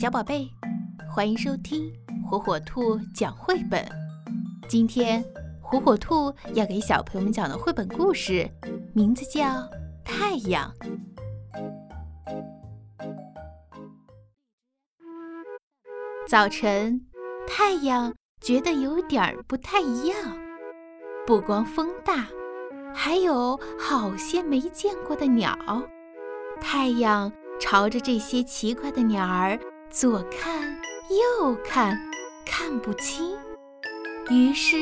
[0.00, 0.48] 小宝贝，
[1.10, 1.92] 欢迎收听
[2.24, 3.84] 火火兔讲绘本。
[4.68, 5.24] 今天，
[5.60, 8.48] 火火兔要给小朋友们讲的绘本故事，
[8.94, 9.44] 名字叫
[10.04, 10.72] 《太阳》。
[16.28, 17.04] 早晨，
[17.48, 20.16] 太阳觉得有点儿不太一样，
[21.26, 22.28] 不光风大，
[22.94, 25.58] 还有好些没见过的鸟。
[26.60, 27.32] 太阳。
[27.60, 29.58] 朝着这些奇怪的鸟儿
[29.90, 30.78] 左看
[31.08, 31.98] 右看，
[32.44, 33.34] 看不清。
[34.28, 34.76] 于是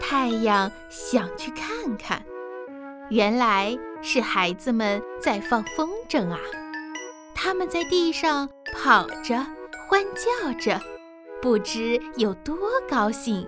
[0.00, 2.20] 太阳想去看看，
[3.08, 6.38] 原来是孩子们在放风筝啊！
[7.34, 9.46] 他们在地上跑着，
[9.88, 10.80] 欢叫着，
[11.40, 12.58] 不知有多
[12.90, 13.46] 高兴。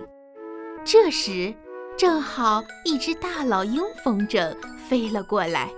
[0.85, 1.53] 这时，
[1.97, 4.55] 正好一只大老鹰风筝
[4.87, 5.69] 飞了过来。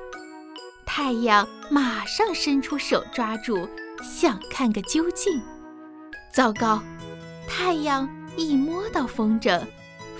[0.85, 3.67] 太阳马上伸出手抓住，
[4.03, 5.41] 想看个究竟。
[6.33, 6.81] 糟糕！
[7.47, 9.61] 太阳一摸到风筝，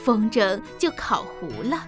[0.03, 1.86] 风筝就烤糊了，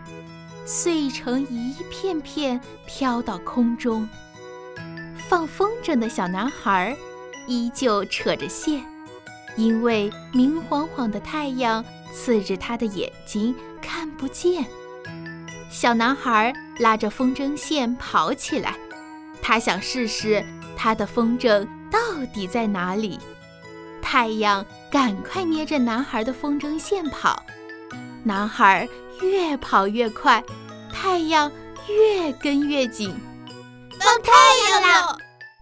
[0.66, 4.08] 碎成一片片，飘到空中。
[5.28, 6.96] 放风筝的小男孩
[7.48, 8.84] 依旧扯着线，
[9.56, 14.66] 因为明晃晃的太阳刺着他的眼睛，看不见。
[15.72, 18.76] 小男孩拉着风筝线跑起来，
[19.42, 20.44] 他想试试
[20.76, 22.00] 他的风筝到
[22.34, 23.20] 底在哪里。
[24.02, 27.44] 太阳赶快捏着男孩的风筝线跑，
[28.24, 28.88] 男孩
[29.22, 30.44] 越跑越快，
[30.92, 31.52] 太阳
[31.88, 33.16] 越跟越紧。
[34.00, 34.32] 放太
[34.72, 35.18] 阳了！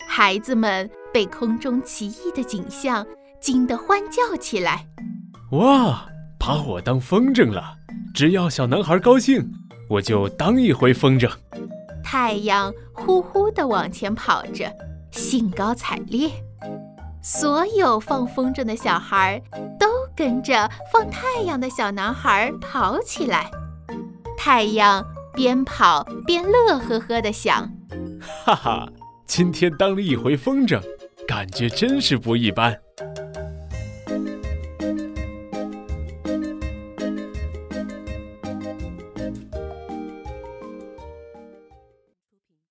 [0.08, 3.06] 孩子们被空中奇异的景象
[3.42, 4.86] 惊得欢叫起来。
[5.52, 6.06] 哇，
[6.40, 7.76] 把我当风筝了！
[8.14, 9.52] 只要小男孩高兴。
[9.90, 11.32] 我就当一回风筝。
[12.04, 14.70] 太阳呼呼地往前跑着，
[15.18, 16.30] 兴高采烈。
[17.22, 19.42] 所有放风筝的小孩
[19.78, 23.52] 都跟着放太阳的小男孩跑起来。
[24.38, 27.70] 太阳边跑边乐呵呵地想
[28.46, 28.88] ：“哈哈，
[29.26, 30.82] 今天当了一回风筝，
[31.28, 32.80] 感觉真是不一般。”